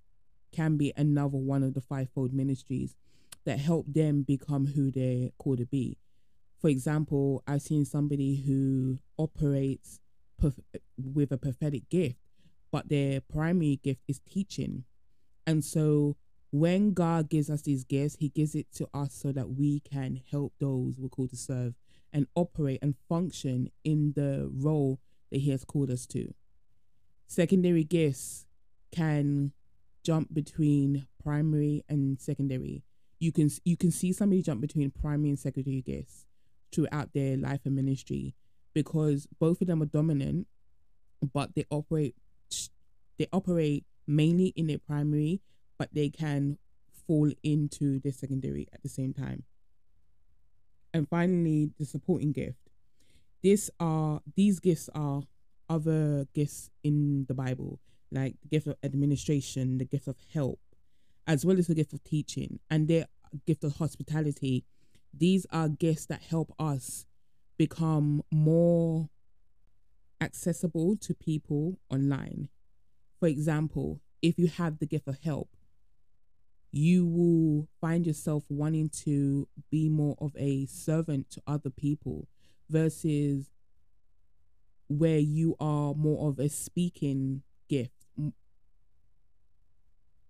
can 0.51 0.75
be 0.75 0.91
another 0.97 1.37
one 1.37 1.63
of 1.63 1.73
the 1.73 1.79
fivefold 1.79 2.33
ministries 2.33 2.97
that 3.45 3.59
help 3.59 3.85
them 3.87 4.23
become 4.23 4.67
who 4.67 4.91
they're 4.91 5.29
called 5.37 5.59
to 5.59 5.65
be. 5.65 5.97
For 6.59 6.67
example, 6.67 7.43
I've 7.47 7.61
seen 7.61 7.85
somebody 7.85 8.43
who 8.45 8.97
operates 9.17 10.01
with 10.97 11.31
a 11.31 11.37
prophetic 11.37 11.87
gift, 11.89 12.17
but 12.73 12.89
their 12.89 13.21
primary 13.21 13.79
gift 13.81 14.01
is 14.05 14.19
teaching. 14.29 14.83
And 15.47 15.63
so 15.63 16.17
when 16.51 16.91
God 16.91 17.29
gives 17.29 17.49
us 17.49 17.61
these 17.61 17.85
gifts, 17.85 18.17
He 18.19 18.27
gives 18.27 18.53
it 18.53 18.67
to 18.73 18.89
us 18.93 19.13
so 19.13 19.31
that 19.31 19.51
we 19.51 19.79
can 19.79 20.19
help 20.29 20.51
those 20.59 20.95
we're 20.97 21.07
called 21.07 21.29
to 21.29 21.37
serve 21.37 21.75
and 22.11 22.27
operate 22.35 22.79
and 22.81 22.95
function 23.07 23.71
in 23.85 24.11
the 24.17 24.49
role 24.51 24.99
that 25.31 25.39
He 25.39 25.51
has 25.51 25.63
called 25.63 25.89
us 25.89 26.05
to. 26.07 26.33
Secondary 27.27 27.83
gifts 27.83 28.45
can 28.91 29.51
jump 30.03 30.33
between 30.33 31.07
primary 31.23 31.83
and 31.87 32.19
secondary. 32.19 32.83
You 33.19 33.31
can 33.31 33.49
you 33.65 33.77
can 33.77 33.91
see 33.91 34.13
somebody 34.13 34.41
jump 34.41 34.61
between 34.61 34.91
primary 34.91 35.29
and 35.29 35.39
secondary 35.39 35.81
gifts 35.81 36.25
throughout 36.71 37.13
their 37.13 37.37
life 37.37 37.61
and 37.65 37.75
ministry 37.75 38.35
because 38.73 39.27
both 39.39 39.61
of 39.61 39.67
them 39.67 39.81
are 39.81 39.87
dominant, 39.87 40.47
but 41.33 41.53
they 41.55 41.65
operate 41.69 42.15
they 43.17 43.27
operate 43.33 43.85
mainly 44.07 44.47
in 44.55 44.67
their 44.67 44.79
primary, 44.79 45.41
but 45.77 45.93
they 45.93 46.09
can 46.09 46.57
fall 47.07 47.31
into 47.43 47.99
the 47.99 48.11
secondary 48.11 48.67
at 48.73 48.81
the 48.81 48.89
same 48.89 49.13
time. 49.13 49.43
And 50.93 51.07
finally, 51.07 51.71
the 51.77 51.85
supporting 51.85 52.31
gift. 52.31 52.68
This 53.41 53.69
are 53.79 54.21
these 54.35 54.59
gifts 54.59 54.89
are 54.93 55.23
other 55.69 56.27
gifts 56.33 56.69
in 56.83 57.25
the 57.27 57.33
Bible, 57.33 57.79
like 58.11 58.35
the 58.41 58.49
gift 58.49 58.67
of 58.67 58.75
administration, 58.83 59.77
the 59.77 59.85
gift 59.85 60.07
of 60.07 60.17
help, 60.33 60.59
as 61.25 61.45
well 61.45 61.57
as 61.57 61.67
the 61.67 61.75
gift 61.75 61.93
of 61.93 62.03
teaching, 62.03 62.59
and 62.69 62.87
the 62.87 63.05
gift 63.45 63.63
of 63.63 63.77
hospitality. 63.77 64.65
These 65.13 65.45
are 65.51 65.69
gifts 65.69 66.05
that 66.07 66.21
help 66.21 66.53
us 66.59 67.05
become 67.57 68.23
more 68.31 69.09
accessible 70.21 70.97
to 70.97 71.13
people 71.13 71.79
online. 71.89 72.49
For 73.19 73.27
example, 73.27 74.01
if 74.21 74.37
you 74.37 74.47
have 74.47 74.79
the 74.79 74.85
gift 74.85 75.07
of 75.07 75.19
help, 75.23 75.49
you 76.71 77.05
will 77.05 77.67
find 77.79 78.05
yourself 78.05 78.43
wanting 78.49 78.89
to 78.89 79.47
be 79.71 79.89
more 79.89 80.15
of 80.19 80.35
a 80.37 80.65
servant 80.65 81.29
to 81.31 81.41
other 81.47 81.69
people 81.69 82.27
versus 82.69 83.51
where 84.87 85.19
you 85.19 85.55
are 85.59 85.93
more 85.93 86.29
of 86.29 86.39
a 86.39 86.49
speaking 86.49 87.43
gift. 87.67 87.91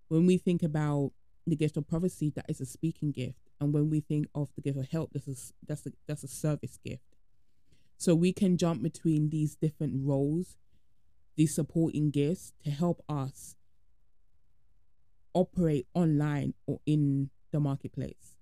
When 0.08 0.26
we 0.26 0.38
think 0.38 0.62
about 0.62 1.12
the 1.46 1.56
gift 1.56 1.76
of 1.76 1.88
prophecy, 1.88 2.30
that 2.34 2.46
is 2.48 2.60
a 2.60 2.66
speaking 2.66 3.12
gift, 3.12 3.50
and 3.60 3.72
when 3.72 3.90
we 3.90 4.00
think 4.00 4.26
of 4.34 4.48
the 4.54 4.62
gift 4.62 4.78
of 4.78 4.88
help, 4.90 5.12
this 5.12 5.28
is 5.28 5.52
that's 5.66 5.86
a 5.86 5.92
that's 6.06 6.24
a 6.24 6.28
service 6.28 6.78
gift. 6.84 7.16
So 7.96 8.14
we 8.14 8.32
can 8.32 8.56
jump 8.56 8.82
between 8.82 9.30
these 9.30 9.54
different 9.54 9.94
roles 10.04 10.56
these 11.40 11.54
supporting 11.54 12.10
gifts 12.10 12.52
to 12.62 12.70
help 12.70 13.02
us 13.08 13.56
operate 15.32 15.86
online 15.94 16.52
or 16.66 16.80
in 16.84 17.30
the 17.50 17.58
marketplace. 17.58 18.36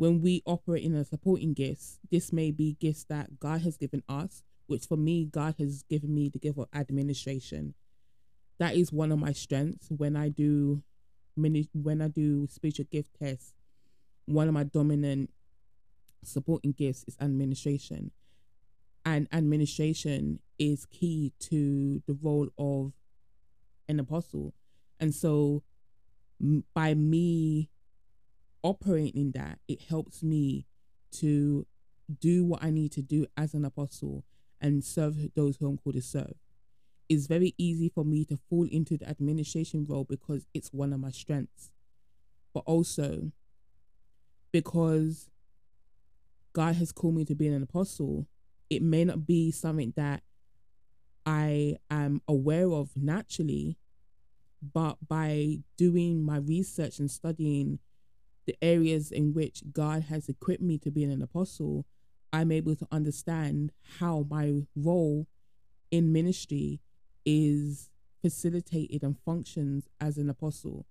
When 0.00 0.22
we 0.22 0.42
operate 0.46 0.82
in 0.82 0.94
a 0.94 1.04
supporting 1.04 1.52
gifts, 1.52 1.98
this 2.10 2.32
may 2.32 2.52
be 2.52 2.74
gifts 2.80 3.04
that 3.10 3.38
God 3.38 3.60
has 3.60 3.76
given 3.76 4.02
us, 4.08 4.42
which 4.66 4.86
for 4.86 4.96
me, 4.96 5.26
God 5.26 5.56
has 5.58 5.82
given 5.82 6.14
me 6.14 6.30
the 6.30 6.38
gift 6.38 6.58
of 6.58 6.68
administration. 6.74 7.74
That 8.58 8.76
is 8.76 8.94
one 8.94 9.12
of 9.12 9.18
my 9.18 9.32
strengths 9.32 9.88
when 9.90 10.16
I 10.16 10.30
do 10.30 10.82
many 11.36 11.68
when 11.74 12.00
I 12.00 12.08
do 12.08 12.46
spiritual 12.50 12.86
gift 12.90 13.10
tests. 13.22 13.52
One 14.24 14.48
of 14.48 14.54
my 14.54 14.62
dominant 14.62 15.28
supporting 16.24 16.72
gifts 16.72 17.04
is 17.06 17.18
administration 17.20 18.10
and 19.04 19.28
administration 19.34 20.38
is 20.58 20.86
key 20.86 21.34
to 21.40 22.02
the 22.06 22.16
role 22.22 22.48
of 22.56 22.94
an 23.86 24.00
apostle. 24.00 24.54
And 24.98 25.14
so 25.14 25.62
by 26.72 26.94
me 26.94 27.69
operating 28.62 29.32
that, 29.32 29.58
it 29.68 29.82
helps 29.82 30.22
me 30.22 30.66
to 31.12 31.66
do 32.20 32.44
what 32.44 32.62
I 32.62 32.70
need 32.70 32.92
to 32.92 33.02
do 33.02 33.26
as 33.36 33.54
an 33.54 33.64
apostle 33.64 34.24
and 34.60 34.84
serve 34.84 35.16
those 35.34 35.56
who 35.56 35.68
I'm 35.68 35.78
called 35.78 35.96
to 35.96 36.02
serve. 36.02 36.34
It's 37.08 37.26
very 37.26 37.54
easy 37.58 37.88
for 37.88 38.04
me 38.04 38.24
to 38.26 38.38
fall 38.48 38.68
into 38.70 38.96
the 38.96 39.08
administration 39.08 39.86
role 39.88 40.04
because 40.04 40.46
it's 40.54 40.72
one 40.72 40.92
of 40.92 41.00
my 41.00 41.10
strengths, 41.10 41.72
but 42.52 42.62
also 42.66 43.32
because 44.52 45.30
God 46.52 46.76
has 46.76 46.92
called 46.92 47.16
me 47.16 47.24
to 47.24 47.34
be 47.34 47.48
an 47.48 47.62
apostle 47.62 48.26
it 48.70 48.82
may 48.82 49.04
not 49.04 49.26
be 49.26 49.50
something 49.50 49.92
that 49.96 50.22
I 51.26 51.76
am 51.90 52.22
aware 52.28 52.70
of 52.70 52.90
naturally, 52.96 53.76
but 54.62 54.96
by 55.06 55.58
doing 55.76 56.24
my 56.24 56.38
research 56.38 57.00
and 57.00 57.10
studying 57.10 57.80
the 58.46 58.56
areas 58.62 59.10
in 59.10 59.34
which 59.34 59.62
God 59.72 60.04
has 60.04 60.28
equipped 60.28 60.62
me 60.62 60.78
to 60.78 60.90
be 60.90 61.04
an 61.04 61.22
apostle, 61.22 61.86
I'm 62.32 62.52
able 62.52 62.76
to 62.76 62.86
understand 62.90 63.72
how 63.98 64.26
my 64.28 64.62
role 64.76 65.26
in 65.90 66.12
ministry 66.12 66.80
is 67.24 67.90
facilitated 68.22 69.02
and 69.02 69.18
functions 69.24 69.88
as 70.00 70.18
an 70.18 70.30
apostle 70.30 70.86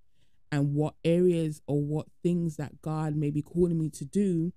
and 0.52 0.74
what 0.74 0.96
areas 1.04 1.62
or 1.68 1.82
what 1.82 2.08
things 2.24 2.58
that 2.58 2.82
God 2.82 3.16
may 3.16 3.30
be 3.30 3.42
calling 3.42 3.80
me 3.80 3.90
to 3.92 4.06
do 4.06 4.52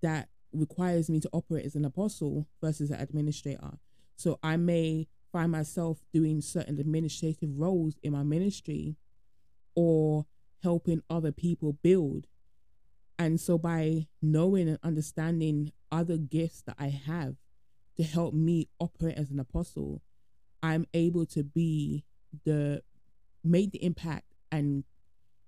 that 0.00 0.28
requires 0.52 1.10
me 1.10 1.20
to 1.20 1.28
operate 1.32 1.66
as 1.66 1.74
an 1.74 1.84
apostle 1.84 2.46
versus 2.62 2.90
an 2.90 3.00
administrator. 3.00 3.78
So 4.16 4.38
I 4.42 4.56
may 4.56 5.06
find 5.30 5.52
myself 5.52 5.98
doing 6.12 6.40
certain 6.40 6.78
administrative 6.78 7.50
roles 7.58 7.98
in 8.02 8.12
my 8.12 8.22
ministry 8.22 8.96
or 9.74 10.26
helping 10.62 11.02
other 11.08 11.32
people 11.32 11.74
build. 11.82 12.26
And 13.18 13.40
so 13.40 13.58
by 13.58 14.06
knowing 14.22 14.68
and 14.68 14.78
understanding 14.82 15.72
other 15.90 16.16
gifts 16.16 16.62
that 16.62 16.76
I 16.78 16.88
have 16.88 17.36
to 17.96 18.04
help 18.04 18.32
me 18.34 18.68
operate 18.78 19.16
as 19.16 19.30
an 19.30 19.40
apostle, 19.40 20.02
I'm 20.62 20.86
able 20.94 21.26
to 21.26 21.42
be 21.42 22.04
the 22.44 22.82
make 23.44 23.72
the 23.72 23.82
impact 23.84 24.34
and 24.52 24.84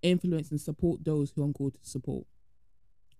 influence 0.03 0.51
and 0.51 0.61
support 0.61 1.05
those 1.05 1.31
who 1.31 1.43
I'm 1.43 1.53
called 1.53 1.75
to 1.75 1.89
support 1.89 2.27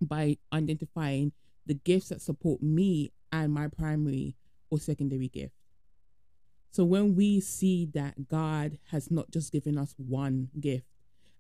by 0.01 0.39
identifying 0.53 1.33
the 1.67 1.75
gifts 1.75 2.09
that 2.09 2.23
support 2.23 2.63
me 2.63 3.13
and 3.31 3.53
my 3.53 3.69
primary 3.69 4.37
or 4.71 4.79
secondary 4.79 5.29
gift. 5.29 5.55
So 6.71 6.85
when 6.85 7.17
we 7.17 7.41
see 7.41 7.87
that 7.95 8.29
God 8.29 8.79
has 8.91 9.11
not 9.11 9.31
just 9.31 9.53
given 9.53 9.77
us 9.77 9.95
one 9.97 10.51
gift, 10.59 10.87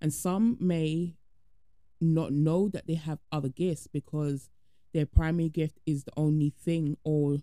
and 0.00 0.12
some 0.12 0.57
may 0.61 1.14
not 2.00 2.33
know 2.33 2.69
that 2.69 2.87
they 2.87 2.95
have 2.95 3.19
other 3.30 3.49
gifts 3.49 3.87
because 3.87 4.49
their 4.92 5.07
primary 5.07 5.49
gift 5.49 5.78
is 5.87 6.04
the 6.04 6.12
only 6.16 6.50
thing, 6.50 6.97
or 7.04 7.38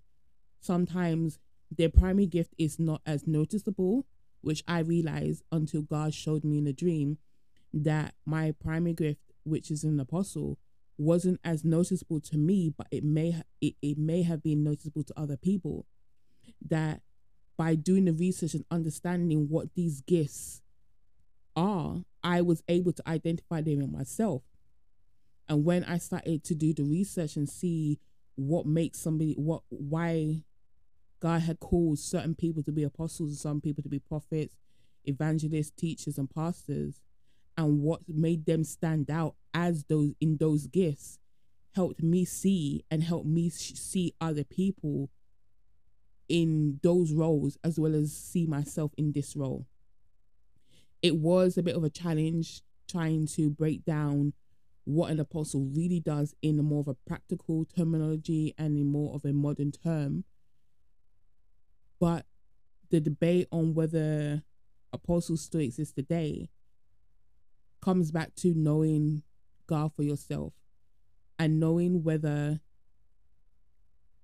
sometimes 0.60 1.40
their 1.76 1.90
primary 1.90 2.26
gift 2.26 2.54
is 2.58 2.80
not 2.80 3.02
as 3.06 3.28
noticeable, 3.28 4.06
which 4.42 4.64
I 4.68 4.80
realized 4.80 5.44
until 5.52 5.82
God 5.82 6.14
showed 6.14 6.44
me 6.44 6.58
in 6.58 6.68
a 6.68 6.74
dream 6.74 7.18
that 7.74 8.16
my 8.26 8.54
primary 8.60 8.94
gift, 8.94 9.22
which 9.44 9.70
is 9.72 9.84
an 9.84 10.00
apostle, 10.00 10.58
wasn't 10.98 11.40
as 11.44 11.64
noticeable 11.64 12.20
to 12.20 12.38
me, 12.38 12.74
but 12.76 12.88
it 12.92 13.04
may 13.04 13.42
it, 13.62 13.76
it 13.82 13.98
may 13.98 14.24
have 14.24 14.42
been 14.42 14.64
noticeable 14.64 15.04
to 15.04 15.14
other 15.20 15.38
people. 15.38 15.86
That 16.68 17.02
by 17.58 17.76
doing 17.76 18.06
the 18.06 18.14
research 18.14 18.54
and 18.54 18.66
understanding 18.72 19.48
what 19.50 19.74
these 19.76 20.02
gifts 20.02 20.62
are, 21.56 22.04
I 22.28 22.42
was 22.42 22.62
able 22.68 22.92
to 22.92 23.08
identify 23.08 23.62
them 23.62 23.80
in 23.80 23.90
myself. 23.90 24.42
And 25.48 25.64
when 25.64 25.86
I 25.86 25.98
started 25.98 26.44
to 26.44 26.56
do 26.56 26.74
the 26.74 26.84
research 26.84 27.38
and 27.38 27.48
see 27.48 28.02
what 28.36 28.66
makes 28.66 29.00
somebody 29.00 29.34
what 29.38 29.64
why 29.70 30.44
God 31.22 31.44
had 31.44 31.62
called 31.62 32.00
certain 32.00 32.36
people 32.36 32.64
to 32.64 32.72
be 32.74 32.84
apostles, 32.84 33.30
and 33.30 33.38
some 33.38 33.62
people 33.62 33.82
to 33.82 33.88
be 33.88 34.00
prophets, 34.00 34.58
evangelists, 35.06 35.72
teachers, 35.72 36.18
and 36.18 36.30
pastors, 36.30 37.00
and 37.58 37.80
what 37.82 38.02
made 38.10 38.46
them 38.46 38.66
stand 38.66 39.10
out 39.10 39.36
as 39.54 39.86
those 39.86 40.12
in 40.20 40.36
those 40.36 40.68
gifts 40.68 41.20
helped 41.76 42.04
me 42.04 42.26
see 42.26 42.84
and 42.92 43.04
helped 43.04 43.26
me 43.26 43.50
see 43.50 44.14
other 44.20 44.44
people 44.44 45.10
in 46.28 46.82
those 46.84 47.14
roles 47.14 47.58
as 47.64 47.80
well 47.80 47.96
as 47.96 48.12
see 48.12 48.46
myself 48.46 48.92
in 48.98 49.14
this 49.14 49.34
role. 49.34 49.66
It 51.02 51.18
was 51.18 51.58
a 51.58 51.64
bit 51.64 51.76
of 51.76 51.84
a 51.84 51.90
challenge 51.90 52.62
trying 52.88 53.28
to 53.28 53.50
break 53.50 53.86
down 53.86 54.34
what 54.86 55.12
an 55.12 55.20
apostle 55.20 55.70
really 55.76 56.00
does 56.00 56.34
in 56.42 56.58
a 56.60 56.64
more 56.64 56.80
of 56.80 56.88
a 56.88 56.94
practical 56.94 57.66
terminology 57.66 58.54
and 58.58 58.78
in 58.78 58.88
more 58.88 59.14
of 59.14 59.26
a 59.26 59.34
modern 59.34 59.72
term. 59.72 60.24
But 62.00 62.26
the 62.90 63.00
debate 63.00 63.48
on 63.52 63.74
whether 63.74 64.44
apostles 64.94 65.42
still 65.42 65.62
exist 65.62 65.96
today 65.96 66.50
comes 67.82 68.12
back 68.12 68.34
to 68.36 68.54
knowing 68.54 69.24
God 69.68 69.94
for 69.94 70.04
yourself 70.04 70.54
and 71.38 71.60
knowing 71.60 72.04
whether 72.04 72.62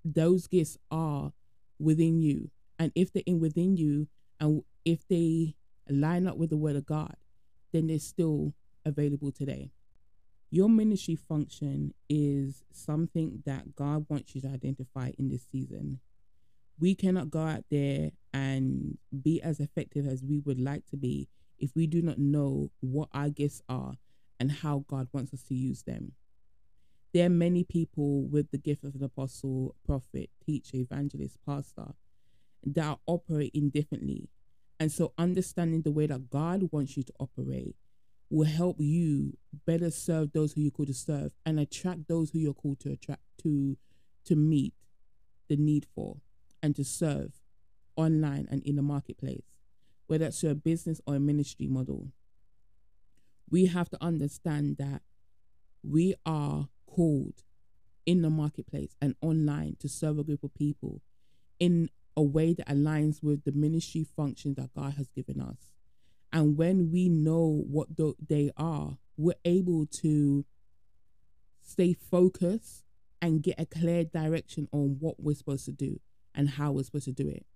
those 0.04 0.46
gifts 0.46 0.78
are 0.90 1.32
within 1.78 2.20
you 2.20 2.50
and 2.78 2.92
if 2.94 3.12
they're 3.12 3.22
in 3.26 3.40
within 3.40 3.76
you 3.76 4.08
and 4.40 4.62
if 4.84 5.06
they 5.08 5.54
line 5.88 6.26
up 6.26 6.36
with 6.36 6.50
the 6.50 6.56
word 6.56 6.76
of 6.76 6.86
God, 6.86 7.16
then 7.72 7.86
they're 7.86 7.98
still 7.98 8.54
available 8.84 9.32
today. 9.32 9.70
Your 10.50 10.68
ministry 10.68 11.16
function 11.16 11.94
is 12.08 12.62
something 12.70 13.42
that 13.44 13.74
God 13.74 14.06
wants 14.08 14.34
you 14.34 14.40
to 14.42 14.48
identify 14.48 15.10
in 15.18 15.28
this 15.28 15.44
season. 15.50 15.98
We 16.78 16.94
cannot 16.94 17.30
go 17.30 17.40
out 17.40 17.64
there 17.70 18.10
and 18.32 18.98
be 19.22 19.42
as 19.42 19.60
effective 19.60 20.06
as 20.06 20.22
we 20.22 20.38
would 20.40 20.60
like 20.60 20.86
to 20.88 20.96
be 20.96 21.28
if 21.58 21.74
we 21.74 21.86
do 21.86 22.02
not 22.02 22.18
know 22.18 22.70
what 22.80 23.08
our 23.12 23.30
gifts 23.30 23.62
are 23.68 23.94
and 24.38 24.50
how 24.50 24.84
God 24.86 25.08
wants 25.12 25.32
us 25.32 25.42
to 25.44 25.54
use 25.54 25.82
them. 25.82 26.12
There 27.12 27.26
are 27.26 27.30
many 27.30 27.62
people 27.62 28.22
with 28.24 28.50
the 28.50 28.58
gift 28.58 28.84
of 28.84 28.96
an 28.96 29.04
apostle, 29.04 29.76
prophet, 29.86 30.30
teacher, 30.44 30.78
evangelist, 30.78 31.38
pastor 31.46 31.94
that 32.64 32.84
are 32.84 32.98
operating 33.06 33.70
differently. 33.70 34.28
And 34.80 34.90
so 34.90 35.12
understanding 35.16 35.82
the 35.82 35.90
way 35.90 36.06
that 36.06 36.30
God 36.30 36.68
wants 36.72 36.96
you 36.96 37.02
to 37.04 37.12
operate 37.20 37.76
will 38.30 38.46
help 38.46 38.76
you 38.80 39.36
better 39.66 39.90
serve 39.90 40.32
those 40.32 40.52
who 40.52 40.62
you're 40.62 40.70
called 40.70 40.88
to 40.88 40.94
serve 40.94 41.32
and 41.46 41.60
attract 41.60 42.08
those 42.08 42.30
who 42.30 42.38
you're 42.38 42.54
called 42.54 42.80
to 42.80 42.90
attract 42.90 43.22
to 43.42 43.76
to 44.24 44.34
meet 44.34 44.72
the 45.48 45.56
need 45.56 45.86
for 45.94 46.16
and 46.62 46.74
to 46.74 46.84
serve 46.84 47.32
online 47.96 48.48
and 48.50 48.62
in 48.62 48.76
the 48.76 48.82
marketplace, 48.82 49.58
whether 50.06 50.26
it's 50.26 50.42
a 50.42 50.54
business 50.54 51.00
or 51.06 51.16
a 51.16 51.20
ministry 51.20 51.66
model. 51.66 52.08
We 53.50 53.66
have 53.66 53.90
to 53.90 54.02
understand 54.02 54.78
that 54.78 55.02
we 55.82 56.14
are 56.24 56.68
called 56.86 57.42
in 58.06 58.22
the 58.22 58.30
marketplace 58.30 58.96
and 59.00 59.14
online 59.20 59.76
to 59.80 59.88
serve 59.88 60.18
a 60.18 60.24
group 60.24 60.42
of 60.42 60.54
people 60.54 61.02
in 61.60 61.90
a 62.16 62.22
way 62.22 62.52
that 62.54 62.68
aligns 62.68 63.22
with 63.22 63.44
the 63.44 63.52
ministry 63.52 64.06
functions 64.16 64.56
that 64.56 64.74
God 64.74 64.94
has 64.94 65.08
given 65.08 65.40
us. 65.40 65.72
And 66.32 66.56
when 66.56 66.90
we 66.90 67.08
know 67.08 67.64
what 67.68 67.88
they 68.28 68.50
are, 68.56 68.98
we're 69.16 69.34
able 69.44 69.86
to 69.86 70.44
stay 71.62 71.92
focused 71.94 72.84
and 73.22 73.42
get 73.42 73.58
a 73.58 73.66
clear 73.66 74.04
direction 74.04 74.68
on 74.72 74.96
what 75.00 75.14
we're 75.18 75.34
supposed 75.34 75.64
to 75.64 75.72
do 75.72 76.00
and 76.34 76.50
how 76.50 76.72
we're 76.72 76.82
supposed 76.82 77.06
to 77.06 77.12
do 77.12 77.28
it. 77.28 77.46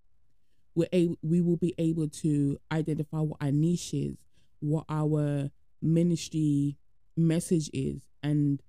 We're 0.74 0.88
able, 0.92 1.18
we 1.22 1.40
will 1.40 1.56
be 1.56 1.74
able 1.76 2.08
to 2.08 2.58
identify 2.70 3.18
what 3.18 3.38
our 3.40 3.50
niche 3.50 3.92
is, 3.92 4.16
what 4.60 4.84
our 4.88 5.50
ministry 5.82 6.78
message 7.16 7.68
is, 7.72 8.02
and 8.22 8.62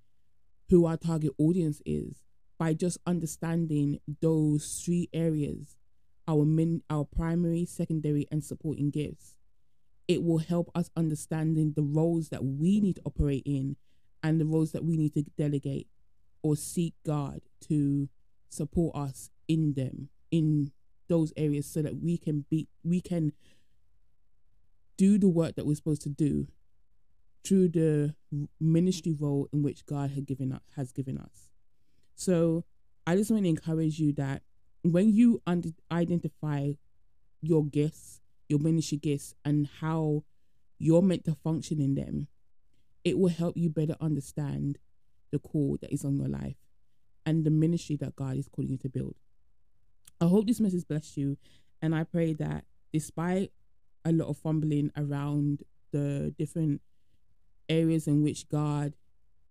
who 0.68 0.86
our 0.86 0.96
target 0.96 1.32
audience 1.38 1.80
is 1.86 2.22
by 2.58 2.74
just 2.74 2.98
understanding 3.06 4.00
those 4.20 4.82
three 4.84 5.08
areas 5.12 5.76
our 6.30 6.44
min 6.44 6.82
our 6.88 7.04
primary 7.04 7.64
secondary 7.64 8.26
and 8.30 8.44
supporting 8.44 8.90
gifts 8.90 9.34
it 10.06 10.22
will 10.22 10.38
help 10.38 10.70
us 10.74 10.90
understanding 10.96 11.72
the 11.74 11.82
roles 11.82 12.28
that 12.28 12.44
we 12.44 12.80
need 12.80 12.96
to 12.96 13.02
operate 13.04 13.42
in 13.44 13.76
and 14.22 14.40
the 14.40 14.46
roles 14.46 14.72
that 14.72 14.84
we 14.84 14.96
need 14.96 15.12
to 15.12 15.22
delegate 15.36 15.88
or 16.42 16.54
seek 16.54 16.94
god 17.04 17.40
to 17.60 18.08
support 18.48 18.94
us 18.94 19.30
in 19.48 19.74
them 19.74 20.08
in 20.30 20.70
those 21.08 21.32
areas 21.36 21.66
so 21.66 21.82
that 21.82 22.00
we 22.00 22.16
can 22.16 22.44
be 22.48 22.68
we 22.84 23.00
can 23.00 23.32
do 24.96 25.18
the 25.18 25.28
work 25.28 25.56
that 25.56 25.66
we're 25.66 25.74
supposed 25.74 26.02
to 26.02 26.08
do 26.08 26.46
through 27.44 27.68
the 27.68 28.14
ministry 28.60 29.16
role 29.18 29.48
in 29.52 29.62
which 29.62 29.86
God 29.86 30.10
had 30.10 30.26
given 30.26 30.52
us, 30.52 30.60
has 30.76 30.92
given 30.92 31.16
us. 31.16 31.50
So 32.14 32.64
I 33.06 33.16
just 33.16 33.30
want 33.30 33.44
to 33.44 33.48
encourage 33.48 33.98
you 33.98 34.12
that 34.14 34.42
when 34.82 35.12
you 35.12 35.42
un- 35.46 35.74
identify 35.90 36.72
your 37.40 37.64
gifts, 37.64 38.20
your 38.48 38.58
ministry 38.58 38.98
gifts, 38.98 39.34
and 39.44 39.68
how 39.80 40.24
you're 40.78 41.02
meant 41.02 41.24
to 41.24 41.34
function 41.34 41.80
in 41.80 41.94
them, 41.94 42.28
it 43.04 43.18
will 43.18 43.28
help 43.30 43.56
you 43.56 43.68
better 43.68 43.96
understand 44.00 44.78
the 45.30 45.38
call 45.38 45.78
that 45.80 45.92
is 45.92 46.04
on 46.04 46.16
your 46.16 46.28
life 46.28 46.56
and 47.24 47.44
the 47.44 47.50
ministry 47.50 47.96
that 47.96 48.16
God 48.16 48.36
is 48.36 48.48
calling 48.48 48.70
you 48.70 48.78
to 48.78 48.88
build. 48.88 49.14
I 50.20 50.26
hope 50.26 50.46
this 50.46 50.60
message 50.60 50.86
blessed 50.86 51.16
you, 51.16 51.38
and 51.80 51.94
I 51.94 52.04
pray 52.04 52.32
that 52.34 52.64
despite 52.92 53.52
a 54.04 54.12
lot 54.12 54.28
of 54.28 54.38
fumbling 54.38 54.90
around 54.96 55.62
the 55.92 56.34
different 56.38 56.80
areas 57.68 58.06
in 58.06 58.22
which 58.22 58.48
God 58.48 58.94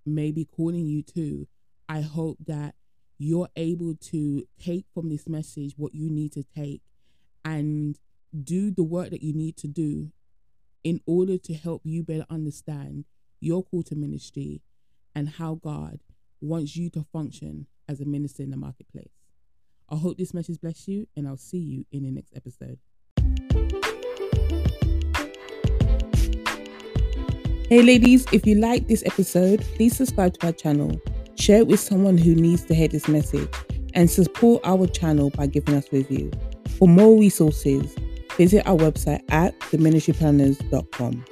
may 0.06 0.32
be 0.32 0.46
calling 0.46 0.86
you 0.86 1.02
to, 1.04 1.48
I 1.88 2.02
hope 2.02 2.38
that 2.46 2.76
you're 3.20 3.50
able 3.58 3.94
to 3.96 4.48
take 4.58 4.86
from 4.94 5.10
this 5.10 5.28
message 5.28 5.74
what 5.76 5.94
you 5.94 6.10
need 6.10 6.32
to 6.32 6.44
take 6.56 6.82
and 7.44 8.00
do 8.44 8.72
the 8.72 8.84
work 8.84 9.10
that 9.10 9.22
you 9.22 9.34
need 9.34 9.58
to 9.58 9.68
do 9.68 10.10
in 10.84 11.02
order 11.06 11.38
to 11.38 11.54
help 11.54 11.82
you 11.84 12.02
better 12.02 12.26
understand 12.30 13.04
your 13.42 13.62
call 13.62 13.84
to 13.84 13.96
ministry 13.96 14.62
and 15.14 15.28
how 15.28 15.56
God 15.56 16.00
wants 16.40 16.78
you 16.78 16.90
to 16.92 17.06
function 17.12 17.68
as 17.90 18.00
a 18.00 18.06
minister 18.06 18.42
in 18.42 18.52
the 18.52 18.58
marketplace. 18.58 19.12
I 19.90 19.98
hope 19.98 20.18
this 20.18 20.34
message 20.34 20.62
bless 20.62 20.88
you, 20.88 21.08
and 21.18 21.28
I'll 21.28 21.36
see 21.36 21.58
you 21.58 21.86
in 21.92 22.04
the 22.04 22.12
next 22.12 22.34
episode. 22.36 22.80
Hey 27.68 27.82
ladies, 27.82 28.26
if 28.32 28.48
you 28.48 28.56
like 28.56 28.88
this 28.88 29.04
episode, 29.06 29.62
please 29.76 29.98
subscribe 29.98 30.34
to 30.40 30.48
our 30.48 30.54
channel, 30.54 31.00
share 31.40 31.60
it 31.60 31.68
with 31.68 31.80
someone 31.80 32.18
who 32.18 32.36
needs 32.36 32.66
to 32.66 32.76
hear 32.76 32.88
this 32.88 33.08
message, 33.08 33.50
and 33.94 34.10
support 34.10 34.62
our 34.64 34.86
channel 34.88 35.30
by 35.32 35.48
giving 35.48 35.76
us 35.76 35.88
a 35.92 35.98
review. 35.98 36.32
For 36.78 36.88
more 36.88 37.20
resources, 37.20 37.96
visit 38.38 38.66
our 38.68 38.78
website 38.78 39.22
at 39.30 39.58
theministryplanners.com. 39.60 41.26